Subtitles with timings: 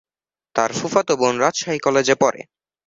[0.55, 2.41] তার ফুফাতো বোন রাজশাহী কলেজে পড়ে।